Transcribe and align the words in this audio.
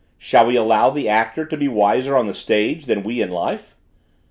Shall 0.17 0.47
we 0.47 0.55
allow 0.55 0.89
the 0.89 1.07
actor 1.07 1.45
to 1.45 1.55
be 1.55 1.67
wiser 1.67 2.17
on 2.17 2.25
the 2.25 2.33
stage 2.33 2.87
than 2.87 3.03
we 3.03 3.21
in 3.21 3.29
life?" 3.29 3.75